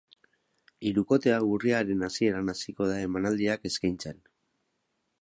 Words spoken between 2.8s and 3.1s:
da